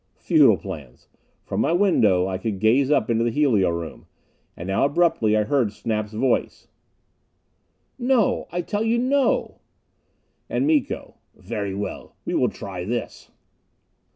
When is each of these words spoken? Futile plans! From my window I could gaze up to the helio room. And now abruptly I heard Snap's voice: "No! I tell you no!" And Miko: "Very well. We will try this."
Futile 0.17 0.57
plans! 0.57 1.07
From 1.43 1.61
my 1.61 1.73
window 1.73 2.25
I 2.25 2.39
could 2.39 2.57
gaze 2.59 2.89
up 2.89 3.05
to 3.05 3.13
the 3.13 3.29
helio 3.29 3.69
room. 3.69 4.07
And 4.57 4.65
now 4.65 4.85
abruptly 4.85 5.37
I 5.37 5.43
heard 5.43 5.71
Snap's 5.71 6.13
voice: 6.13 6.67
"No! 7.99 8.47
I 8.51 8.61
tell 8.63 8.83
you 8.83 8.97
no!" 8.97 9.59
And 10.49 10.65
Miko: 10.65 11.17
"Very 11.35 11.75
well. 11.75 12.15
We 12.25 12.33
will 12.33 12.49
try 12.49 12.83
this." 12.83 13.29